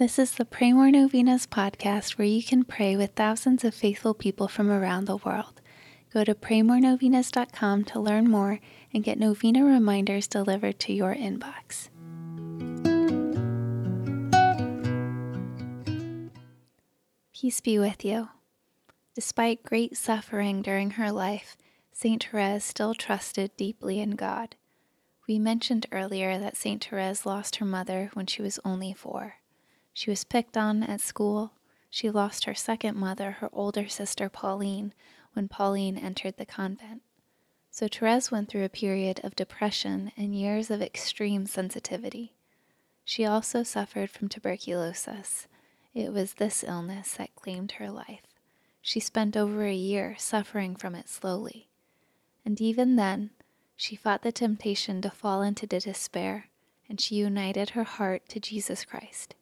This 0.00 0.18
is 0.18 0.32
the 0.32 0.46
Pray 0.46 0.72
More 0.72 0.90
Novenas 0.90 1.46
podcast 1.46 2.12
where 2.12 2.26
you 2.26 2.42
can 2.42 2.64
pray 2.64 2.96
with 2.96 3.10
thousands 3.10 3.64
of 3.64 3.74
faithful 3.74 4.14
people 4.14 4.48
from 4.48 4.70
around 4.70 5.04
the 5.04 5.18
world. 5.18 5.60
Go 6.10 6.24
to 6.24 6.34
praymorenovenas.com 6.34 7.84
to 7.84 8.00
learn 8.00 8.30
more 8.30 8.60
and 8.94 9.04
get 9.04 9.18
novena 9.18 9.62
reminders 9.62 10.26
delivered 10.26 10.80
to 10.80 10.94
your 10.94 11.14
inbox. 11.14 11.90
Peace 17.34 17.60
be 17.60 17.78
with 17.78 18.02
you. 18.02 18.30
Despite 19.14 19.64
great 19.64 19.98
suffering 19.98 20.62
during 20.62 20.92
her 20.92 21.12
life, 21.12 21.58
St. 21.92 22.24
Therese 22.24 22.64
still 22.64 22.94
trusted 22.94 23.54
deeply 23.58 24.00
in 24.00 24.12
God. 24.12 24.56
We 25.28 25.38
mentioned 25.38 25.84
earlier 25.92 26.38
that 26.38 26.56
St. 26.56 26.82
Therese 26.82 27.26
lost 27.26 27.56
her 27.56 27.66
mother 27.66 28.08
when 28.14 28.24
she 28.24 28.40
was 28.40 28.58
only 28.64 28.94
four. 28.94 29.39
She 29.92 30.10
was 30.10 30.24
picked 30.24 30.56
on 30.56 30.82
at 30.82 31.00
school. 31.00 31.52
She 31.90 32.10
lost 32.10 32.44
her 32.44 32.54
second 32.54 32.96
mother, 32.96 33.32
her 33.32 33.50
older 33.52 33.88
sister 33.88 34.28
Pauline, 34.28 34.94
when 35.32 35.48
Pauline 35.48 35.98
entered 35.98 36.36
the 36.36 36.46
convent. 36.46 37.02
So 37.70 37.88
Therese 37.88 38.30
went 38.30 38.48
through 38.48 38.64
a 38.64 38.68
period 38.68 39.20
of 39.22 39.36
depression 39.36 40.12
and 40.16 40.34
years 40.34 40.70
of 40.70 40.82
extreme 40.82 41.46
sensitivity. 41.46 42.34
She 43.04 43.24
also 43.24 43.62
suffered 43.62 44.10
from 44.10 44.28
tuberculosis. 44.28 45.46
It 45.94 46.12
was 46.12 46.34
this 46.34 46.62
illness 46.62 47.14
that 47.14 47.34
claimed 47.34 47.72
her 47.72 47.90
life. 47.90 48.22
She 48.82 49.00
spent 49.00 49.36
over 49.36 49.64
a 49.64 49.74
year 49.74 50.14
suffering 50.18 50.76
from 50.76 50.94
it 50.94 51.08
slowly. 51.08 51.68
And 52.44 52.60
even 52.60 52.96
then, 52.96 53.30
she 53.76 53.96
fought 53.96 54.22
the 54.22 54.32
temptation 54.32 55.02
to 55.02 55.10
fall 55.10 55.42
into 55.42 55.66
despair, 55.66 56.48
and 56.88 57.00
she 57.00 57.16
united 57.16 57.70
her 57.70 57.84
heart 57.84 58.28
to 58.28 58.40
Jesus 58.40 58.84
Christ. 58.84 59.34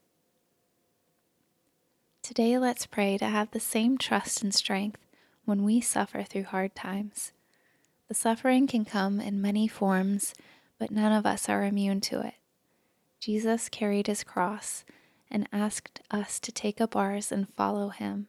Today, 2.29 2.59
let's 2.59 2.85
pray 2.85 3.17
to 3.17 3.25
have 3.25 3.53
the 3.53 3.59
same 3.59 3.97
trust 3.97 4.43
and 4.43 4.55
strength 4.55 5.01
when 5.47 5.65
we 5.65 5.81
suffer 5.81 6.23
through 6.23 6.43
hard 6.43 6.75
times. 6.75 7.33
The 8.07 8.13
suffering 8.13 8.67
can 8.67 8.85
come 8.85 9.19
in 9.19 9.41
many 9.41 9.67
forms, 9.67 10.35
but 10.79 10.91
none 10.91 11.11
of 11.11 11.25
us 11.25 11.49
are 11.49 11.65
immune 11.65 12.03
to 12.03 12.21
it. 12.21 12.35
Jesus 13.19 13.71
carried 13.71 14.09
his 14.09 14.25
cross 14.25 14.85
and 15.31 15.49
asked 15.55 16.03
us 16.11 16.39
to 16.41 16.53
take 16.53 16.83
up 16.83 16.95
ours 16.95 17.33
and 17.33 17.49
follow 17.55 17.89
him. 17.89 18.27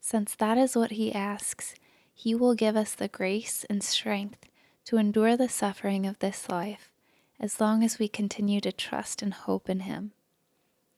Since 0.00 0.34
that 0.34 0.58
is 0.58 0.74
what 0.74 0.90
he 0.90 1.14
asks, 1.14 1.76
he 2.12 2.34
will 2.34 2.56
give 2.56 2.74
us 2.74 2.96
the 2.96 3.06
grace 3.06 3.64
and 3.70 3.80
strength 3.80 4.44
to 4.86 4.96
endure 4.96 5.36
the 5.36 5.48
suffering 5.48 6.04
of 6.04 6.18
this 6.18 6.48
life 6.48 6.90
as 7.38 7.60
long 7.60 7.84
as 7.84 8.00
we 8.00 8.08
continue 8.08 8.60
to 8.60 8.72
trust 8.72 9.22
and 9.22 9.32
hope 9.34 9.70
in 9.70 9.80
him. 9.80 10.10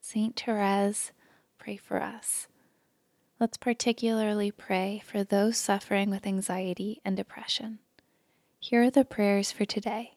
Saint 0.00 0.40
Therese, 0.40 1.12
pray 1.60 1.76
for 1.76 2.02
us. 2.02 2.48
Let's 3.38 3.58
particularly 3.58 4.50
pray 4.50 5.02
for 5.04 5.22
those 5.22 5.58
suffering 5.58 6.08
with 6.08 6.26
anxiety 6.26 7.00
and 7.04 7.16
depression. 7.16 7.80
Here 8.58 8.84
are 8.84 8.90
the 8.90 9.04
prayers 9.04 9.52
for 9.52 9.66
today, 9.66 10.14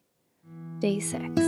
day 0.79 1.01
6. 1.01 1.41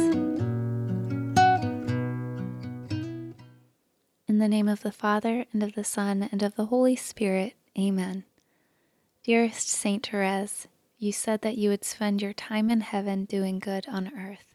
In 4.27 4.39
the 4.39 4.49
name 4.49 4.67
of 4.67 4.81
the 4.81 4.91
Father, 4.91 5.45
and 5.53 5.63
of 5.63 5.75
the 5.75 5.85
Son, 5.85 6.27
and 6.29 6.43
of 6.43 6.55
the 6.55 6.65
Holy 6.65 6.97
Spirit, 6.97 7.53
Amen. 7.79 8.25
Dearest 9.23 9.69
Saint 9.69 10.05
Therese, 10.05 10.67
you 10.97 11.13
said 11.13 11.41
that 11.41 11.57
you 11.57 11.69
would 11.69 11.85
spend 11.85 12.21
your 12.21 12.33
time 12.33 12.69
in 12.69 12.81
heaven 12.81 13.23
doing 13.23 13.59
good 13.59 13.87
on 13.87 14.11
earth. 14.17 14.53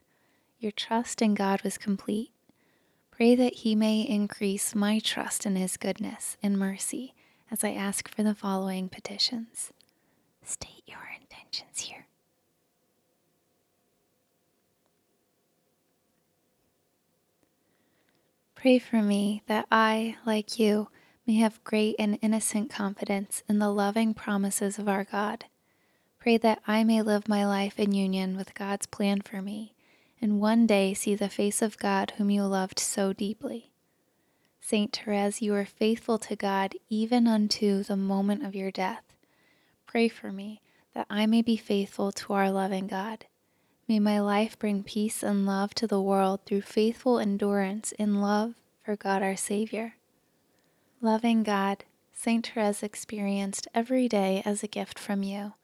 Your 0.58 0.72
trust 0.72 1.22
in 1.22 1.34
God 1.34 1.62
was 1.62 1.78
complete 1.78 2.30
Pray 3.20 3.34
that 3.34 3.56
He 3.56 3.74
may 3.74 4.00
increase 4.00 4.74
my 4.74 4.98
trust 4.98 5.44
in 5.44 5.54
His 5.54 5.76
goodness 5.76 6.38
and 6.42 6.58
mercy 6.58 7.12
as 7.50 7.62
I 7.62 7.72
ask 7.72 8.08
for 8.08 8.22
the 8.22 8.34
following 8.34 8.88
petitions. 8.88 9.74
State 10.42 10.84
your 10.86 11.06
intentions 11.20 11.80
here. 11.80 12.06
Pray 18.54 18.78
for 18.78 19.02
me 19.02 19.42
that 19.48 19.66
I, 19.70 20.16
like 20.24 20.58
you, 20.58 20.88
may 21.26 21.34
have 21.34 21.62
great 21.62 21.96
and 21.98 22.18
innocent 22.22 22.70
confidence 22.70 23.42
in 23.46 23.58
the 23.58 23.68
loving 23.68 24.14
promises 24.14 24.78
of 24.78 24.88
our 24.88 25.04
God. 25.04 25.44
Pray 26.18 26.38
that 26.38 26.62
I 26.66 26.84
may 26.84 27.02
live 27.02 27.28
my 27.28 27.44
life 27.44 27.78
in 27.78 27.92
union 27.92 28.34
with 28.34 28.54
God's 28.54 28.86
plan 28.86 29.20
for 29.20 29.42
me 29.42 29.74
and 30.20 30.40
one 30.40 30.66
day 30.66 30.94
see 30.94 31.14
the 31.14 31.28
face 31.28 31.62
of 31.62 31.78
God 31.78 32.12
whom 32.16 32.30
you 32.30 32.44
loved 32.44 32.78
so 32.78 33.12
deeply. 33.12 33.70
Saint 34.60 34.94
Therese, 34.94 35.42
you 35.42 35.52
were 35.52 35.64
faithful 35.64 36.18
to 36.18 36.36
God 36.36 36.74
even 36.88 37.26
unto 37.26 37.82
the 37.82 37.96
moment 37.96 38.44
of 38.44 38.54
your 38.54 38.70
death. 38.70 39.02
Pray 39.86 40.08
for 40.08 40.30
me 40.30 40.60
that 40.94 41.06
I 41.08 41.26
may 41.26 41.42
be 41.42 41.56
faithful 41.56 42.12
to 42.12 42.32
our 42.34 42.50
loving 42.50 42.86
God. 42.86 43.26
May 43.88 43.98
my 43.98 44.20
life 44.20 44.58
bring 44.58 44.84
peace 44.84 45.22
and 45.22 45.46
love 45.46 45.74
to 45.74 45.86
the 45.86 46.00
world 46.00 46.40
through 46.46 46.60
faithful 46.60 47.18
endurance 47.18 47.92
in 47.92 48.20
love 48.20 48.54
for 48.84 48.94
God 48.94 49.22
our 49.22 49.36
Savior. 49.36 49.94
Loving 51.00 51.42
God, 51.42 51.84
Saint 52.12 52.46
Therese 52.46 52.82
experienced 52.82 53.66
every 53.74 54.08
day 54.08 54.42
as 54.44 54.62
a 54.62 54.68
gift 54.68 54.98
from 54.98 55.22
you. 55.22 55.54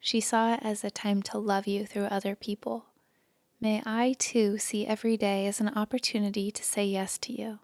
She 0.00 0.20
saw 0.20 0.54
it 0.54 0.60
as 0.62 0.82
a 0.82 0.90
time 0.90 1.22
to 1.24 1.38
love 1.38 1.66
you 1.66 1.86
through 1.86 2.06
other 2.06 2.34
people. 2.34 2.86
May 3.62 3.82
I 3.84 4.14
too 4.18 4.56
see 4.56 4.86
every 4.86 5.18
day 5.18 5.46
as 5.46 5.60
an 5.60 5.68
opportunity 5.68 6.50
to 6.50 6.64
say 6.64 6.86
yes 6.86 7.18
to 7.18 7.32
you. 7.32 7.58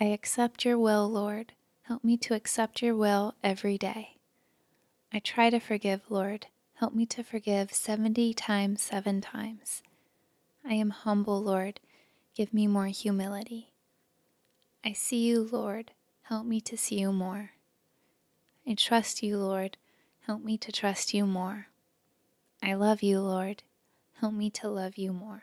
I 0.00 0.06
accept 0.06 0.64
your 0.64 0.78
will, 0.78 1.06
Lord. 1.10 1.52
Help 1.82 2.02
me 2.02 2.16
to 2.16 2.34
accept 2.34 2.80
your 2.80 2.96
will 2.96 3.34
every 3.42 3.76
day. 3.76 4.16
I 5.12 5.18
try 5.18 5.50
to 5.50 5.60
forgive, 5.60 6.00
Lord. 6.08 6.46
Help 6.76 6.94
me 6.94 7.04
to 7.06 7.22
forgive 7.22 7.74
70 7.74 8.32
times, 8.32 8.80
seven 8.80 9.20
times. 9.20 9.82
I 10.64 10.72
am 10.74 10.88
humble, 10.88 11.42
Lord. 11.42 11.80
Give 12.34 12.54
me 12.54 12.66
more 12.66 12.86
humility. 12.86 13.74
I 14.82 14.94
see 14.94 15.26
you, 15.26 15.46
Lord. 15.52 15.92
Help 16.22 16.46
me 16.46 16.62
to 16.62 16.78
see 16.78 17.00
you 17.00 17.12
more. 17.12 17.50
I 18.66 18.72
trust 18.72 19.22
you, 19.22 19.36
Lord. 19.36 19.76
Help 20.26 20.42
me 20.42 20.56
to 20.56 20.72
trust 20.72 21.12
you 21.12 21.26
more. 21.26 21.68
I 22.62 22.72
love 22.72 23.02
you, 23.02 23.20
Lord. 23.20 23.62
Help 24.24 24.32
me 24.32 24.48
to 24.48 24.70
love 24.70 24.96
you 24.96 25.12
more. 25.12 25.42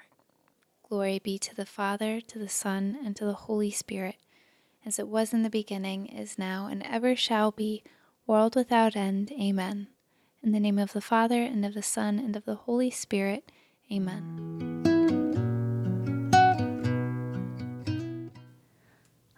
Glory 0.90 1.20
be 1.20 1.38
to 1.38 1.54
the 1.54 1.68
Father, 1.68 2.20
to 2.20 2.40
the 2.40 2.50
Son, 2.50 2.98
and 3.06 3.16
to 3.16 3.26
the 3.26 3.34
Holy 3.34 3.70
Spirit, 3.70 4.16
as 4.84 4.98
it 4.98 5.08
was 5.08 5.36
in 5.36 5.44
the 5.44 5.52
beginning, 5.52 6.08
is 6.08 6.40
now, 6.40 6.66
and 6.66 6.82
ever 6.82 7.16
shall 7.16 7.52
be, 7.52 7.84
world 8.26 8.56
without 8.56 8.96
end. 8.96 9.32
Amen. 9.40 9.86
In 10.42 10.52
the 10.52 10.60
name 10.60 10.80
of 10.80 10.94
the 10.94 11.00
Father, 11.00 11.44
and 11.44 11.64
of 11.64 11.76
the 11.76 11.84
Son, 11.84 12.18
and 12.18 12.36
of 12.36 12.46
the 12.46 12.56
Holy 12.56 12.90
Spirit. 12.90 13.52
Amen. 13.92 14.71